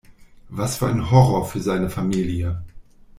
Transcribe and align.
Was 0.49 0.77
für 0.77 0.87
ein 0.87 1.11
Horror 1.11 1.45
für 1.47 1.61
seine 1.61 1.91
Familie! 1.91 2.63